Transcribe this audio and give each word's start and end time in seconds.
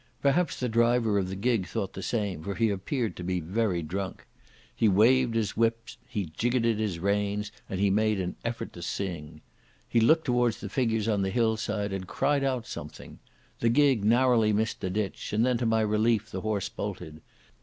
Perhaps 0.23 0.59
the 0.59 0.67
driver 0.67 1.19
of 1.19 1.29
the 1.29 1.35
gig 1.35 1.67
thought 1.67 1.93
the 1.93 2.01
same, 2.01 2.41
for 2.41 2.55
he 2.55 2.71
appeared 2.71 3.15
to 3.15 3.23
be 3.23 3.39
very 3.39 3.83
drunk. 3.83 4.25
He 4.75 4.89
waved 4.89 5.35
his 5.35 5.55
whip, 5.55 5.89
he 6.07 6.31
jiggoted 6.35 6.79
the 6.79 6.99
reins, 6.99 7.51
and 7.69 7.79
he 7.79 7.91
made 7.91 8.19
an 8.19 8.35
effort 8.43 8.73
to 8.73 8.81
sing. 8.81 9.41
He 9.87 9.99
looked 9.99 10.25
towards 10.25 10.59
the 10.59 10.69
figures 10.69 11.07
on 11.07 11.21
the 11.21 11.29
hillside, 11.29 11.93
and 11.93 12.07
cried 12.07 12.43
out 12.43 12.65
something. 12.65 13.19
The 13.59 13.69
gig 13.69 14.03
narrowly 14.03 14.51
missed 14.51 14.81
the 14.81 14.89
ditch, 14.89 15.33
and 15.33 15.45
then 15.45 15.59
to 15.59 15.67
my 15.67 15.81
relief 15.81 16.31
the 16.31 16.41
horse 16.41 16.67
bolted. 16.67 17.21